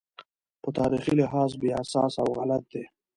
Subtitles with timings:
[0.61, 2.83] په تاریخي لحاظ بې اساسه او غلط دی.